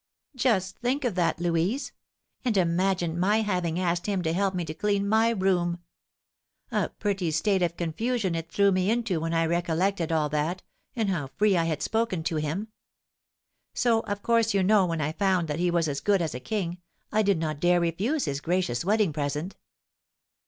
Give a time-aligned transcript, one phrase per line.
[0.35, 1.91] "Just think of that, Louise!
[2.43, 5.77] And imagine my having asked him to help me to clean my room!
[6.71, 10.63] A pretty state of confusion it threw me into when I recollected all that,
[10.95, 12.69] and how free I had spoken to him!
[13.75, 16.39] So of course you know when I found that he was as good as a
[16.39, 16.79] king,
[17.11, 19.55] I did not dare refuse his gracious wedding present.